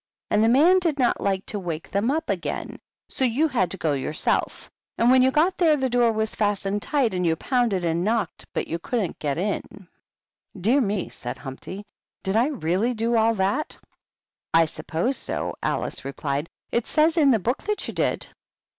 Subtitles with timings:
[0.31, 3.77] And the man did not like to wake them up again; so you had to
[3.77, 4.67] go yourself.
[4.97, 8.47] And when you got there, the door was fastened tight, and you pounded and knocked,
[8.51, 9.81] but you couldn't get in." HUMPTY
[10.55, 10.55] DUMPTY.
[10.55, 11.83] 95" Dear me!" said Humpty."
[12.23, 13.77] Did I really do all that?""
[14.55, 18.25] I suppose so," Alice replied." It says in the book that you did."